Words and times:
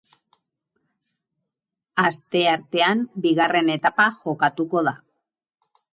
Asteartean 2.05 3.03
bigarren 3.27 3.69
etapa 3.77 4.11
jokatuko 4.23 4.83
da. 4.89 4.99